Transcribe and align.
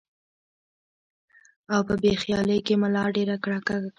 او 1.73 1.79
پۀ 1.87 1.93
بې 2.01 2.13
خيالۍ 2.21 2.59
کښې 2.65 2.75
ملا 2.81 3.03
ډېره 3.15 3.35
کږه 3.43 3.59
کړي 3.67 3.79
ـ 3.87 3.89